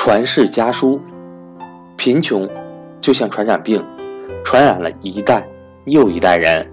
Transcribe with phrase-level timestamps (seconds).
[0.00, 1.00] 传世家书，
[1.96, 2.48] 贫穷
[3.00, 3.84] 就像传染病，
[4.44, 5.44] 传染了一代
[5.86, 6.64] 又一代人。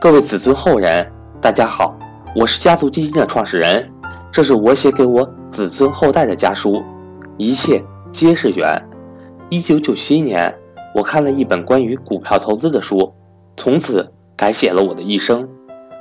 [0.00, 1.08] 各位子孙后人，
[1.40, 1.96] 大家好，
[2.34, 3.88] 我是家族基金的创始人，
[4.32, 6.82] 这是我写给我子孙后代的家书，
[7.36, 8.84] 一切皆是缘。
[9.50, 10.52] 一九九七年，
[10.96, 13.14] 我看了一本关于股票投资的书，
[13.56, 15.48] 从此改写了我的一生。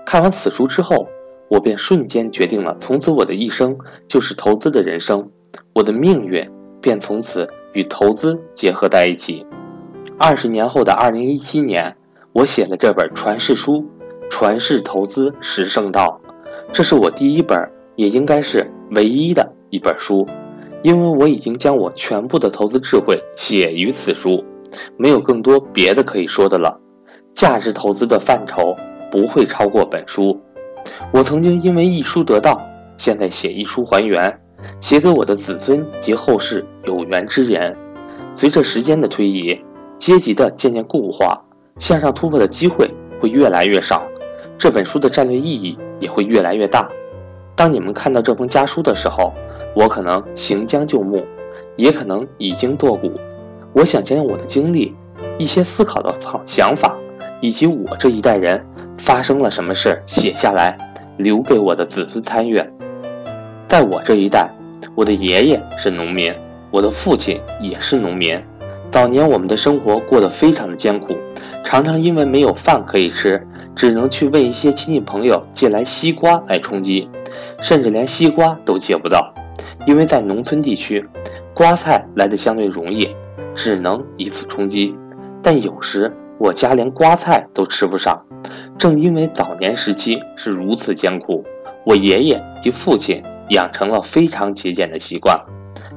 [0.07, 1.07] 看完此书之后，
[1.51, 3.77] 我便瞬间决定了，从此我的一生
[4.07, 5.29] 就是投资的人生，
[5.73, 6.49] 我的命运
[6.81, 9.45] 便从此与投资结合在一起。
[10.17, 11.95] 二十年后的二零一七年。
[12.33, 13.79] 我写了这本传世书，
[14.29, 16.21] 《传世投资十圣道》，
[16.71, 17.57] 这是我第一本，
[17.95, 20.27] 也应该是唯一的一本书，
[20.83, 24.45] 因为我已经将我全部的投资智慧写于此书，
[24.97, 26.79] 没有更多别的可以说的了。
[27.33, 28.75] 价值投资的范畴
[29.09, 30.39] 不会超过本书。
[31.11, 32.61] 我曾经因为一书得道，
[32.97, 34.31] 现在写一书还原，
[34.79, 37.75] 写给我的子孙及后世有缘之人。
[38.35, 39.59] 随着时间的推移，
[39.97, 41.41] 阶级的渐渐固化。
[41.79, 44.01] 向上突破的机会会越来越少，
[44.57, 46.89] 这本书的战略意义也会越来越大。
[47.55, 49.31] 当你们看到这封家书的时候，
[49.75, 51.23] 我可能行将就木，
[51.75, 53.11] 也可能已经堕谷。
[53.73, 54.95] 我想将我的经历、
[55.37, 56.95] 一些思考的方想法，
[57.41, 58.65] 以及我这一代人
[58.97, 60.75] 发生了什么事写下来，
[61.17, 62.67] 留给我的子孙参阅。
[63.67, 64.49] 在我这一代，
[64.95, 66.33] 我的爷爷是农民，
[66.71, 68.41] 我的父亲也是农民。
[68.89, 71.15] 早年我们的生活过得非常的艰苦。
[71.63, 77.09] 常常因为没有饭可以吃，只能去问一些亲戚朋友借来西瓜来充饥，
[77.61, 79.33] 甚至连西瓜都借不到，
[79.85, 81.05] 因为在农村地区，
[81.53, 83.09] 瓜菜来的相对容易，
[83.53, 84.95] 只能以此充饥。
[85.43, 88.17] 但有时我家连瓜菜都吃不上。
[88.77, 91.43] 正因为早年时期是如此艰苦，
[91.85, 95.39] 我爷爷及父亲养成了非常节俭的习惯。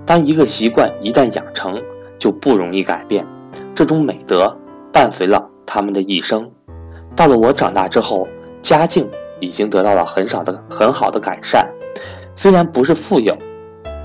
[0.06, 1.80] 当一个习惯一旦养成，
[2.18, 3.26] 就不容易改变。
[3.74, 4.56] 这种美德
[4.92, 5.48] 伴随了。
[5.72, 6.50] 他们的一生，
[7.14, 8.26] 到了我长大之后，
[8.60, 11.64] 家境已经得到了很少的很好的改善。
[12.34, 13.32] 虽然不是富有，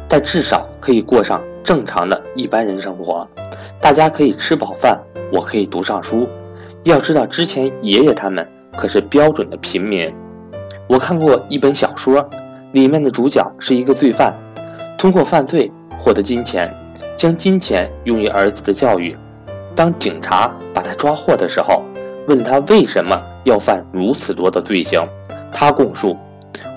[0.07, 3.27] 但至少可以过上正常的一般人生活。
[3.81, 4.95] 大家可以吃饱饭，
[5.33, 6.27] 我可以读上书。
[6.83, 10.13] 要知道，之前爷爷他们可是标准的平民。
[10.88, 12.29] 我看过一本小说，
[12.75, 14.34] 里面的主角是一个罪犯，
[14.97, 16.69] 通过犯罪获得金钱，
[17.16, 19.16] 将金钱用于儿子的教育。
[19.74, 21.81] 当警察把他抓获的时候，
[22.28, 25.08] 问他为什么要犯如此多的罪行，
[25.53, 26.18] 他供述：“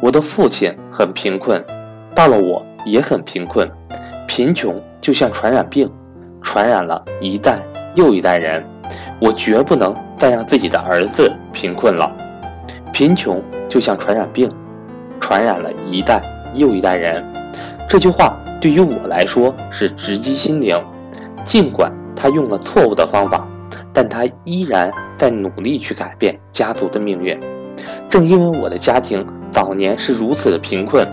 [0.01, 1.61] 我的父亲很贫困，
[2.15, 3.69] 到了我也很贫困，
[4.29, 5.91] 贫穷就像传染病，
[6.41, 7.61] 传染了一代
[7.97, 8.65] 又一代人，
[9.21, 12.09] 我绝不能再让自己的儿子贫困了。
[12.93, 14.49] 贫穷就像传染病，
[15.21, 16.21] 传染了一代
[16.55, 17.25] 又一代人。”
[17.89, 20.79] 这句话对于我来说是直击心灵，
[21.45, 21.93] 尽管。
[22.21, 23.47] 他用了错误的方法，
[23.93, 27.39] 但他依然在努力去改变家族的命运。
[28.11, 31.07] 正因为我的家庭早年是如此的贫困，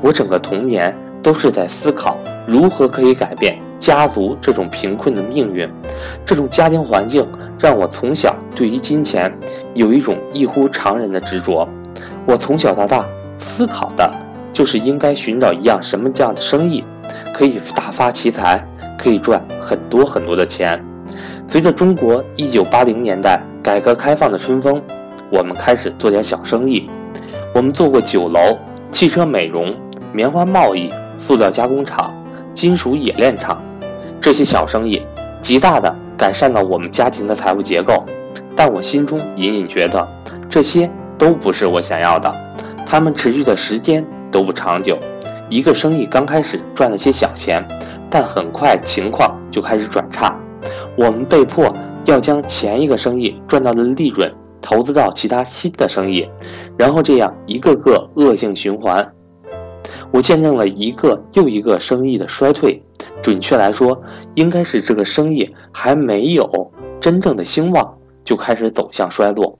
[0.00, 2.16] 我整个童年都是在思考
[2.46, 5.68] 如何可以改变家族这种贫困的命运。
[6.24, 7.26] 这种家庭环境
[7.58, 9.28] 让我从小对于金钱
[9.74, 11.68] 有一种异乎常人的执着。
[12.26, 13.04] 我从小到大
[13.44, 14.10] 思考的
[14.52, 16.82] 就是应该寻找一样什么样的生意，
[17.32, 18.64] 可以大发其财。
[18.96, 20.82] 可以赚很多很多的钱。
[21.46, 24.80] 随着中国一九八零年代改革开放的春风，
[25.30, 26.88] 我们开始做点小生意。
[27.52, 28.56] 我们做过酒楼、
[28.90, 29.74] 汽车美容、
[30.10, 32.14] 棉花贸易、塑料加工厂、
[32.54, 33.62] 金属冶炼厂，
[34.22, 35.04] 这些小生意
[35.42, 38.02] 极大的改善了我们家庭的财务结构。
[38.56, 40.08] 但我心中隐隐觉得，
[40.48, 42.34] 这些都不是我想要的。
[42.94, 44.96] 他们持续的时间都不长久。
[45.50, 47.60] 一个生意刚开始赚了些小钱。
[48.08, 50.38] 但很快情况就开始转差，
[50.96, 56.24] 我们被迫要将前一个生意赚到的利润投资到其他新的生意，
[56.78, 59.04] 然后这样一个个恶性循环。
[60.12, 62.80] 我见证了一个又一个生意的衰退，
[63.20, 64.00] 准确来说，
[64.36, 66.48] 应该是这个生意还没有
[67.00, 69.58] 真正的兴旺就开始走向衰落。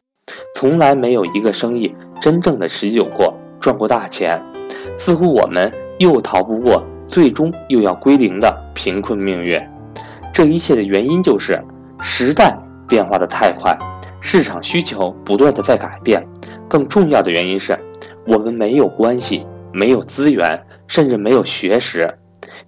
[0.55, 1.93] 从来没有一个生意
[2.25, 4.41] 真正的持久过，赚过大钱，
[4.97, 6.82] 似乎我们又逃不过。
[7.06, 9.61] 最终又要归零的贫困命运，
[10.32, 11.62] 这一切的原因就是
[12.00, 13.76] 时代变化的太快，
[14.23, 16.26] 市场需求不断的在改变。
[16.67, 17.79] 更重要的原因是，
[18.27, 22.11] 我们没有关系，没有资源，甚至没有学识，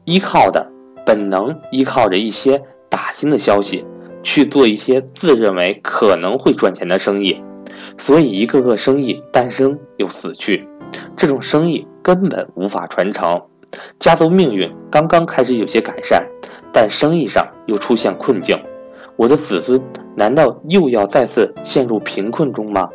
[0.05, 0.71] 依靠的
[1.07, 3.87] 本能依靠着一些打听的消息
[4.23, 7.43] 去做一些自认为可能会赚钱的生意，
[7.99, 10.69] 所以一个个生意诞生又死去，
[11.17, 13.41] 这种生意根本无法传承。
[13.99, 16.25] 家族命运刚刚开始有些改善，
[16.73, 18.57] 但生意上又出现困境。
[19.17, 19.81] 我的子孙
[20.15, 22.89] 难道又要再次陷入贫困中吗？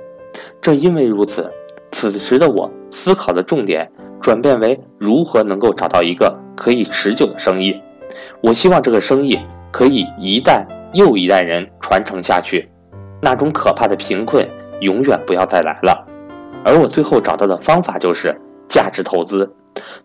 [0.61, 1.49] 正因为如此，
[1.91, 3.91] 此时的我思考的重点
[4.21, 7.73] 转变为如何能够找到一个可以持久的生意。
[8.41, 9.37] 我希望这个生意
[9.71, 12.69] 可以一代又一代人传承下去，
[13.21, 14.47] 那种可怕的贫困
[14.81, 16.05] 永远不要再来了。
[16.63, 19.51] 而我最后找到的方法就是价值投资，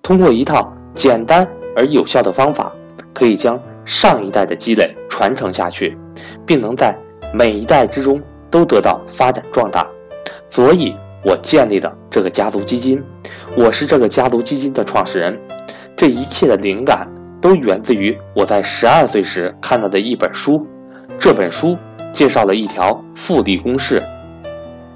[0.02, 1.46] 通过一套简单
[1.76, 2.72] 而有效的方法，
[3.12, 5.98] 可以将上一代的积累传承下去。
[6.46, 6.96] 并能在
[7.34, 9.86] 每一代之中都得到发展壮大，
[10.48, 10.94] 所以
[11.24, 13.02] 我建立了这个家族基金。
[13.56, 15.38] 我是这个家族基金的创始人。
[15.96, 17.08] 这一切的灵感
[17.40, 20.66] 都源自于我在十二岁时看到的一本书。
[21.18, 21.76] 这本书
[22.12, 24.02] 介绍了一条复利公式：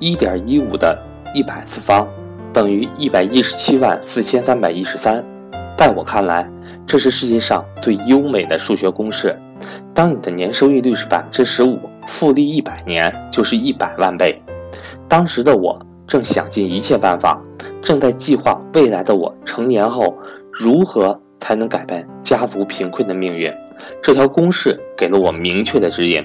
[0.00, 0.99] 一点一五的
[1.35, 2.08] 一百次方
[2.52, 5.23] 等于一百一十七万四千三百一十三。
[5.76, 6.50] 在我看来，
[6.87, 9.38] 这是世界上最优美的数学公式。
[9.94, 14.43] 当你的年收益率是百分之十五，复利一百年就是一百万倍。
[15.06, 17.38] 当时的我正想尽一切办法，
[17.82, 20.17] 正在计划未来的我成年后
[20.50, 23.53] 如何才能改变家族贫困的命运。
[24.03, 26.23] 这条公式给了我明确的指引。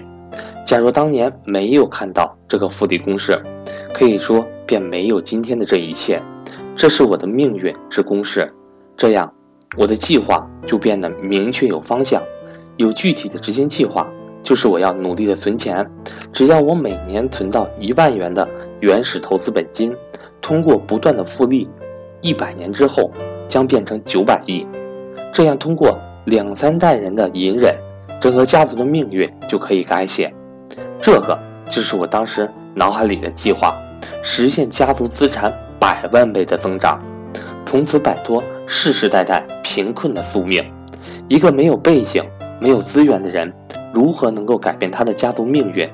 [0.65, 3.41] 假如当年没有看到这个复利公式，
[3.95, 6.21] 可以说便没有今天的这一切。
[6.75, 8.45] 这是我的命运之公式，
[8.97, 9.33] 这样
[9.77, 12.21] 我的计划就变得明确有方向。
[12.75, 14.05] 有具体的执行计划，
[14.43, 15.89] 就是我要努力的存钱。
[16.33, 18.45] 只要我每年存到一万元的
[18.81, 19.95] 原始投资本金，
[20.41, 21.69] 通过不断的复利，
[22.19, 23.09] 一百年之后
[23.47, 24.67] 将变成九百亿。
[25.31, 27.73] 这样通过两三代人的隐忍，
[28.19, 30.33] 整个家族的命运就可以改写。
[31.01, 31.39] 这个
[31.69, 33.73] 就是我当时脑海里的计划，
[34.23, 37.01] 实现家族资产百万倍的增长，
[37.65, 40.63] 从此摆脱世世代代贫困的宿命。
[41.27, 42.23] 一个没有背景。
[42.57, 43.51] 没有资源的人
[43.93, 45.85] 如何能够改变他的家族命运？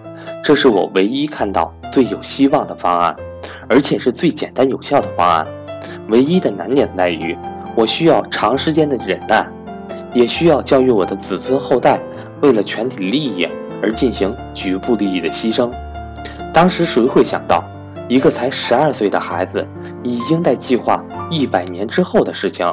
[0.44, 3.16] 这是我唯一看到最有希望的方案，
[3.68, 5.46] 而且是最简单有效的方案。
[6.10, 7.36] 唯一的难点在于，
[7.75, 9.44] 我需要长时间的忍耐，
[10.13, 12.00] 也需要教育我的子孙后代，
[12.42, 13.48] 为了全体利益
[13.81, 15.72] 而进行局部利益的牺牲。
[16.54, 17.63] 当时谁会想到，
[18.07, 19.65] 一个才十二岁的孩子
[20.03, 22.65] 已经在计划一百年之后的事情，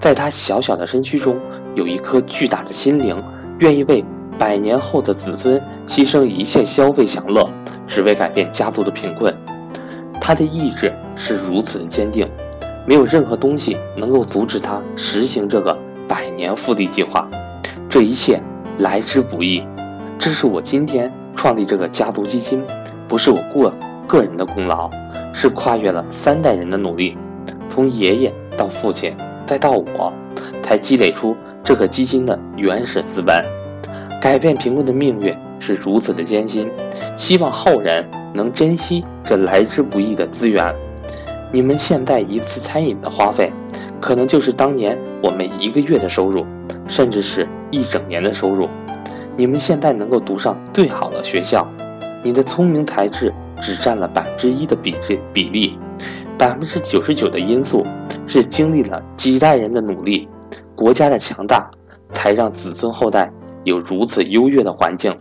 [0.00, 1.36] 在他小小的身躯中。
[1.74, 3.20] 有一颗巨大的心灵，
[3.58, 4.04] 愿意为
[4.38, 7.50] 百年后的子孙牺牲一切消费享乐，
[7.88, 9.34] 只为改变家族的贫困。
[10.20, 12.30] 他的意志是如此的坚定，
[12.86, 17.28] 没有任何东西能够阻止他实行这个百年复利计划。
[17.90, 18.40] 这一切
[18.78, 19.60] 来之不易，
[20.16, 22.62] 这是我今天创立这个家族基金，
[23.08, 23.74] 不是我过
[24.06, 24.90] 个人的功劳，
[25.32, 27.16] 是跨越了三代人的努力，
[27.68, 29.14] 从爷爷到父亲，
[29.46, 30.12] 再到我，
[30.62, 31.36] 才积累出。
[31.64, 33.42] 这个基金的原始资本，
[34.20, 36.70] 改变贫困的命运是如此的艰辛，
[37.16, 40.74] 希望后人能珍惜这来之不易的资源。
[41.50, 43.50] 你们现在一次餐饮的花费，
[43.98, 46.44] 可能就是当年我们一个月的收入，
[46.86, 48.68] 甚至是一整年的收入。
[49.34, 51.66] 你们现在能够读上最好的学校，
[52.22, 53.32] 你的聪明才智
[53.64, 55.78] 只占了百分之一的比例，比例，
[56.38, 57.82] 百分之九十九的因素
[58.26, 60.28] 是经历了几代人的努力。
[60.74, 61.70] 国家的强大，
[62.12, 63.32] 才让子孙后代
[63.64, 65.16] 有如此优越的环境。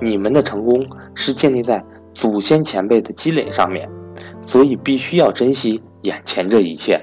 [0.00, 0.82] 你们的成功
[1.14, 3.86] 是建立在祖先前辈的积累上面，
[4.40, 6.98] 所以必须要珍惜眼前这一切。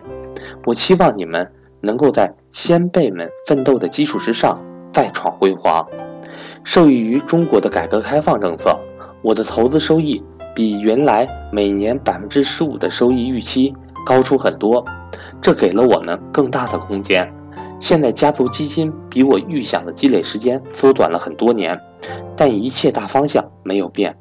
[0.66, 1.48] 我期望你们
[1.82, 4.60] 能够在先辈们奋斗的基础之上
[4.92, 5.86] 再创辉煌。
[6.64, 8.76] 受益于中国的改革开放政策，
[9.22, 10.24] 我的投资收益
[10.54, 13.74] 比原来每年百分之十五的收益预期
[14.06, 14.84] 高出很多，
[15.42, 17.32] 这给了我们更大的空间。
[17.80, 21.80] 现在家族基金比我预想的积累时间缩短了很多年，
[22.36, 24.16] 但一切大方向没有变。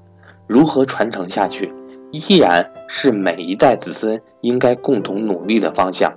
[0.46, 1.72] 如何传承下去，
[2.10, 6.12] 依然是每一代子孙应该共同努力的方向。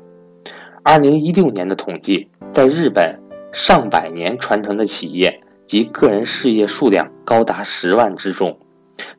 [0.84, 3.20] 二零一六年的统计，在日本，
[3.52, 8.58] 上百年传承的企业及个人事业数量高达十万之众，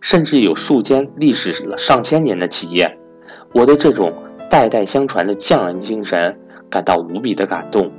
[0.00, 2.98] 甚至有数间历史上千年的企业。
[3.52, 4.12] 我对这种
[4.50, 6.38] 代代相传的匠人精神
[6.68, 7.90] 感到无比的感动。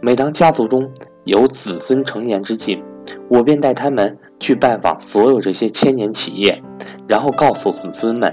[0.00, 0.88] 每当家族中
[1.24, 2.82] 有子孙成年之际，
[3.28, 6.62] 我便带他们去拜访所有这些千年企业，
[7.06, 8.32] 然后告诉子孙们：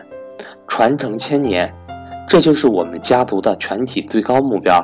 [0.67, 1.73] 传承千年，
[2.27, 4.81] 这就是我们家族的全体最高目标。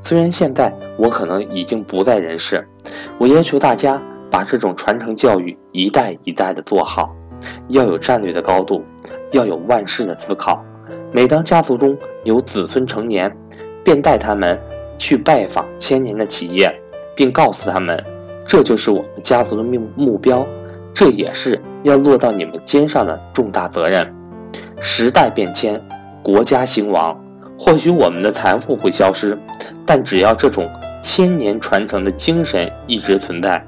[0.00, 2.66] 虽然现在我可能已经不在人世，
[3.18, 4.00] 我要求大家
[4.30, 7.14] 把这种传承教育一代一代的做好，
[7.68, 8.84] 要有战略的高度，
[9.32, 10.64] 要有万事的思考。
[11.12, 13.34] 每当家族中有子孙成年，
[13.84, 14.58] 便带他们。
[15.00, 16.68] 去拜访千年的企业，
[17.14, 17.96] 并告诉他们，
[18.44, 20.44] 这就是我们家族的目目标，
[20.92, 24.12] 这也是要落到你们肩上的重大责任。
[24.80, 25.80] 时代变迁，
[26.20, 27.16] 国家兴亡，
[27.56, 29.38] 或许我们的财富会消失，
[29.86, 30.68] 但只要这种
[31.00, 33.64] 千年传承的精神一直存在，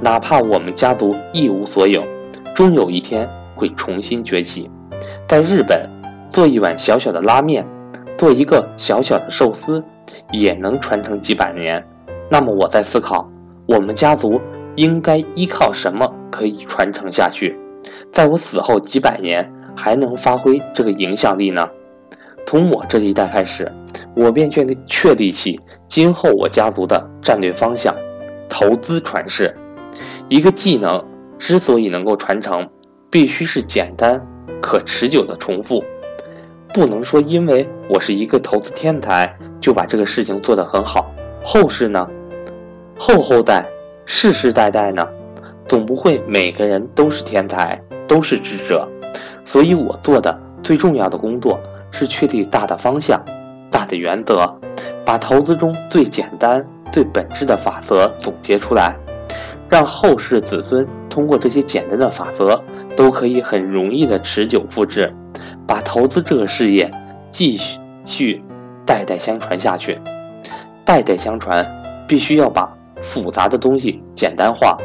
[0.00, 2.02] 哪怕我们家族一无所有，
[2.54, 4.70] 终有一天会重新崛起。
[5.26, 5.88] 在日本，
[6.30, 7.66] 做一碗小小的拉面，
[8.18, 9.82] 做一个小小的寿司，
[10.32, 11.84] 也能传承几百年。
[12.30, 13.28] 那么我在思考，
[13.66, 14.40] 我们家族
[14.76, 17.56] 应该依靠什么可以传承下去，
[18.12, 21.66] 在我死后几百年还能发挥这个影响力呢？
[22.46, 23.70] 从我这一代开始，
[24.16, 27.94] 我便确立确立起今后我家族的战略方向：
[28.48, 29.56] 投资传世。
[30.28, 31.02] 一个技能
[31.40, 32.68] 之所以能够传承，
[33.10, 34.24] 必须是简单。
[34.60, 35.82] 可持久的重复，
[36.74, 41.10] 不能说因为我是一个投资天才就把这个事情做得很好。
[41.42, 42.06] 后世呢？
[42.98, 43.66] 后后代、
[44.04, 45.08] 世世代代呢？
[45.66, 48.86] 总不会每个人都是天才，都是智者。
[49.46, 51.58] 所以我做的最重要的工作
[51.90, 53.18] 是确立大的方向、
[53.70, 54.54] 大的原则，
[55.06, 58.94] 把投资中最简单、最本质的法则总结出来，
[59.70, 62.60] 让后世子孙通过这些简单的法则。
[62.96, 65.10] 都可以很容易的持久复制，
[65.66, 66.90] 把投资这个事业
[67.30, 67.58] 继
[68.04, 68.42] 续
[68.84, 69.98] 代代相传下去。
[70.84, 71.64] 代代相传，
[72.06, 72.68] 必须要把
[73.00, 74.76] 复杂的东西简单化，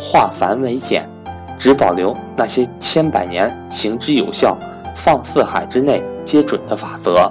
[0.00, 1.08] 化繁为简，
[1.58, 4.58] 只保留那些千百年行之有效、
[4.96, 7.30] 放四海之内皆准的法则。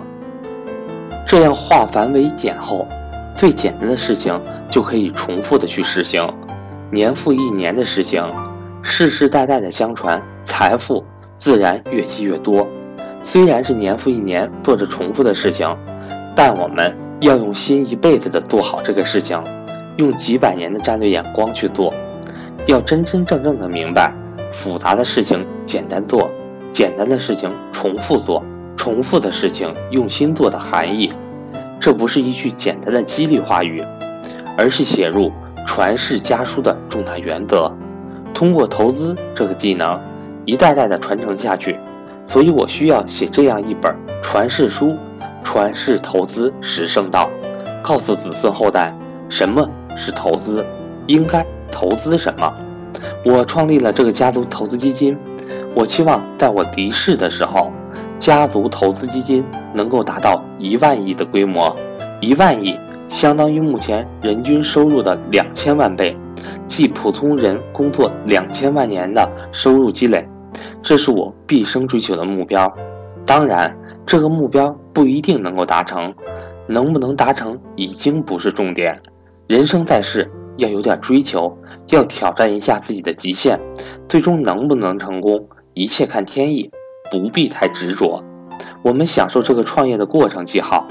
[1.28, 2.88] 这样化繁为简后，
[3.36, 4.40] 最简单的事情
[4.70, 6.22] 就可以重复的去实行，
[6.92, 8.22] 年复一年的事情。
[8.82, 11.04] 世世代代的相传，财富
[11.36, 12.66] 自然越积越多。
[13.22, 15.68] 虽然是年复一年做着重复的事情，
[16.36, 19.38] 但我们要用心一辈子的做好这个事情，
[19.98, 21.94] 用几百年的战略眼光去做。
[22.66, 24.12] 要真真正正的明白，
[24.52, 26.30] 复杂的事情简单做，
[26.72, 28.44] 简单的事情重复做，
[28.78, 31.12] 重复的事情用心做的含义。
[31.80, 33.84] 这不是一句简单的激励话语，
[34.58, 35.32] 而是写入
[35.70, 37.72] 传世家书的重大原则。
[38.34, 40.02] 通过投资这个技能，
[40.44, 41.78] 一代代的传承下去，
[42.26, 44.98] 所以我需要写这样一本传世书，
[45.44, 47.30] 传世投资十圣道，
[47.84, 48.92] 告诉子孙后代
[49.30, 50.66] 什么是投资，
[51.06, 52.52] 应该投资什么。
[53.24, 55.16] 我创立了这个家族投资基金，
[55.76, 57.72] 我期望在我离世的时候，
[58.18, 59.46] 家族投资基金
[59.76, 61.76] 能够达到一万亿的规模，
[62.22, 62.76] 一万亿
[63.10, 66.16] 相当于目前人均收入的两千万倍。
[66.68, 70.26] 即普通人工作两千万年的收入积累，
[70.82, 72.72] 这是我毕生追求的目标。
[73.26, 73.76] 当然，
[74.06, 76.14] 这个目标不一定能够达成，
[76.68, 78.98] 能不能达成已经不是重点。
[79.48, 81.58] 人生在世，要有点追求，
[81.90, 83.60] 要挑战一下自己的极限。
[84.08, 86.72] 最终能不能成功，一切看天意，
[87.12, 88.24] 不必太执着。
[88.84, 90.88] 我们享受这个创业的过程即好。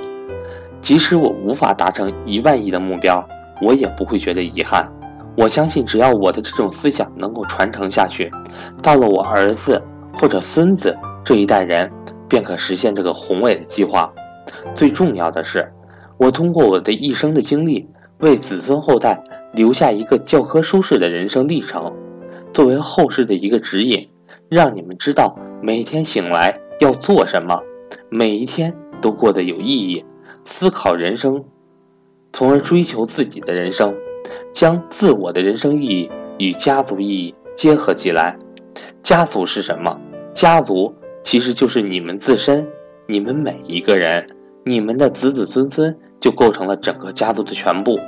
[0.88, 3.23] 即使我无法达成一万亿的目标，
[3.61, 4.90] 我也不会觉得遗憾。
[5.37, 8.33] 我相信，只要我的这种思想能够传承下去，
[8.83, 9.83] 到了我儿子
[10.14, 11.92] 或者孙子这一代人，
[12.26, 14.11] 便可实现这个宏伟的计划。
[14.75, 15.71] 最重要的是，
[16.16, 17.87] 我通过我的一生的经历，
[18.21, 21.92] 为子孙后代留下一个教科书式的人生历程，
[22.54, 24.09] 作为后世的一个指引，
[24.49, 27.61] 让你们知道每天醒来要做什么，
[28.09, 30.02] 每一天都过得有意义，
[30.50, 31.45] 思考人生，
[32.33, 33.95] 从而追求自己的人生。
[34.55, 38.35] 将自我的人生意义与家族意义结合起来。
[39.02, 40.00] 家族是什么？
[40.33, 42.67] 家族其实就是你们自身，
[43.07, 44.26] 你们每一个人，
[44.64, 48.00] 你们的子子孙孙就构成了整个家族的全部。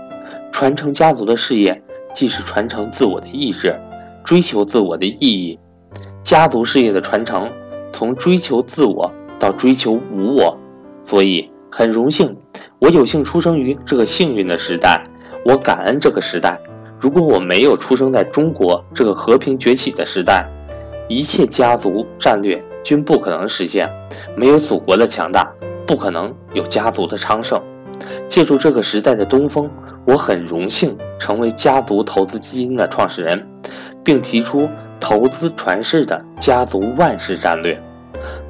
[0.50, 1.80] 传承家族的事业，
[2.14, 3.78] 既是传承自我的意志，
[4.25, 5.59] 追求自我的意义。
[6.23, 7.50] 家族事业的传承，
[7.92, 10.56] 从追求自我到追求无我。
[11.04, 12.36] 所以很荣幸，
[12.78, 15.02] 我有幸出生于这个幸运的时代。
[15.44, 16.58] 我感恩这个时代。
[16.98, 20.46] 如果我没有出生在中国这个和平崛起的时代，
[21.08, 23.88] 一切家族战略均不可能实现。
[24.36, 25.50] 没有祖国的强大，
[25.86, 27.58] 不可能有家族的昌盛。
[28.28, 29.70] 借助这个时代的东风，
[30.04, 33.46] 我很荣幸成为家族投资基金的创始人，
[34.04, 37.80] 并提出投资传世的家族万世战略。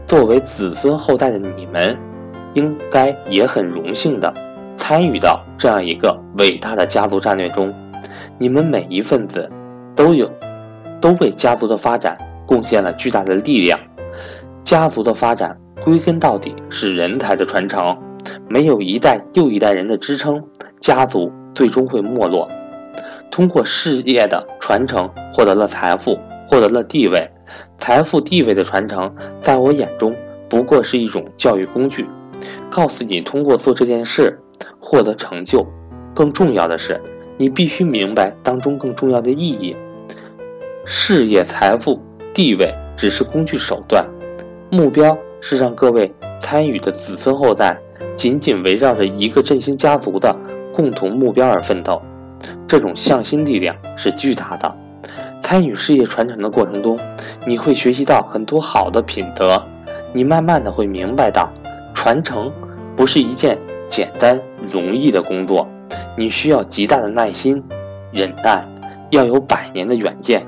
[0.07, 1.97] 作为子孙后代的你们，
[2.55, 4.33] 应该也很荣幸的。
[4.77, 7.73] 参与到这样一个伟大的家族战略中，
[8.39, 9.49] 你们每一份子
[9.95, 10.31] 都有，
[11.01, 12.17] 都为家族的发展
[12.47, 13.79] 贡献了巨大的力量。
[14.65, 17.97] 家族的发展归根到底是人才的传承，
[18.49, 20.43] 没有一代又一代人的支撑，
[20.79, 22.49] 家族最终会没落。
[23.31, 27.31] 通过事业的传承获得了财富，获得了地位。
[27.79, 30.15] 财富地位的传承，在我眼中
[30.49, 32.07] 不过是一种教育工具，
[32.71, 34.39] 告诉你通过做这件事
[34.79, 35.67] 获得成就。
[36.15, 37.01] 更重要的是，
[37.39, 39.77] 你必须明白当中更重要的意义。
[40.85, 42.01] 事业、财富、
[42.35, 44.05] 地位只是工具手段，
[44.71, 47.79] 目标是让各位参与的子孙后代
[48.17, 50.35] 紧紧围绕着一个振兴家族的
[50.73, 52.01] 共同目标而奋斗。
[52.67, 54.75] 这种向心力量是巨大的。
[55.41, 56.99] 参与事业传承的过程中，
[57.47, 59.63] 你会学习到很多好的品德。
[60.13, 61.49] 你慢慢的会明白到，
[62.03, 62.51] 传承
[62.97, 65.69] 不是一件简单容易的工作。
[66.17, 67.63] 你需要极大的耐心、
[68.11, 68.67] 忍耐，
[69.11, 70.43] 要有百年的远见。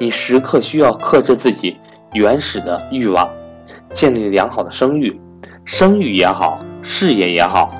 [0.00, 1.76] 你时刻需要克制自己
[2.14, 3.28] 原始的欲望，
[3.92, 5.20] 建立良好的声誉。
[5.66, 7.70] 声誉也好，事业也好，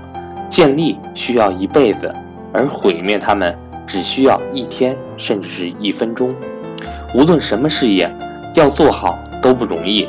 [0.50, 2.14] 建立需要一辈子，
[2.52, 3.57] 而毁灭他们。
[3.87, 6.35] 只需要一天，甚至是一分钟。
[7.14, 8.14] 无论什么事业，
[8.54, 10.07] 要做好都不容易。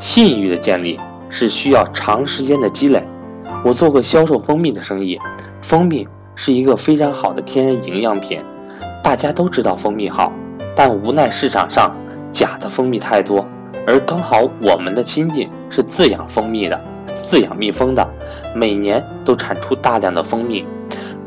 [0.00, 0.98] 信誉的建立
[1.30, 3.02] 是需要长时间的积累。
[3.64, 5.18] 我做过销售蜂蜜的生意，
[5.60, 8.40] 蜂蜜是一个非常好的天然营养品，
[9.02, 10.32] 大家都知道蜂蜜好，
[10.74, 11.94] 但无奈市场上
[12.30, 13.46] 假的蜂蜜太多。
[13.86, 18.06] 而刚好我们的亲戚是自养蜂蜜的，自养蜜蜂的，
[18.54, 20.66] 每年都产出大量的蜂蜜。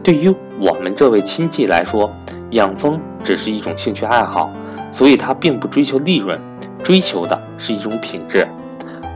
[0.03, 2.11] 对于我们这位亲戚来说，
[2.51, 4.51] 养蜂只是一种兴趣爱好，
[4.91, 6.39] 所以他并不追求利润，
[6.83, 8.45] 追求的是一种品质。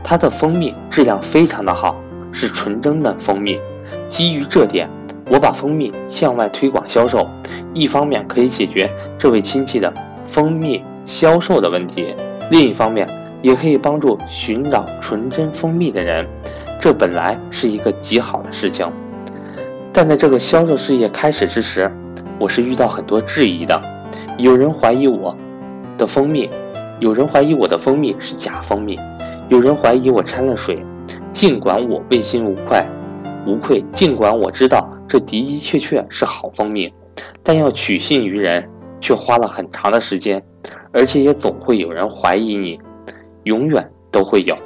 [0.04, 1.96] 它的蜂蜜质量非常的好，
[2.30, 3.58] 是纯真的蜂蜜。
[4.06, 4.88] 基于这点，
[5.30, 7.26] 我把蜂蜜向外推广销售，
[7.72, 9.92] 一方面可以解决这位亲戚的
[10.26, 12.14] 蜂蜜销售的问题，
[12.50, 13.08] 另一方面
[13.40, 16.26] 也可以帮助寻找纯真蜂蜜的人，
[16.78, 18.86] 这本来是一个极好的事情。
[19.90, 21.90] 但在这个销售事业开始之时，
[22.38, 23.80] 我是遇到很多质疑的。
[24.36, 25.34] 有人怀疑我
[25.96, 26.50] 的蜂蜜，
[27.00, 28.98] 有人怀疑我的蜂蜜是假蜂蜜，
[29.48, 30.84] 有人怀疑我掺了水。
[31.32, 32.82] 尽管我问心无愧，
[33.46, 36.92] 无愧，尽管我知道这的的确确是好蜂蜜，
[37.42, 38.68] 但要取信于人，
[39.00, 40.42] 却花了很长的时间，
[40.92, 42.78] 而且也总会有人怀疑你，
[43.42, 44.56] 永远都会有。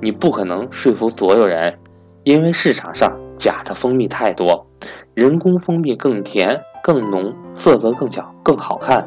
[0.00, 1.78] 你不可能说服所有人，
[2.24, 3.12] 因为市场上。
[3.40, 4.66] 假的蜂蜜太多，
[5.14, 9.02] 人工蜂蜜更甜、更浓，色泽更小、更好看，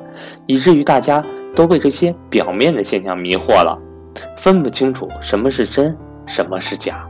[0.47, 3.79] 以至于大家都被这些表面的现象迷惑了，
[4.37, 7.07] 分不清楚什么是真，什么是假。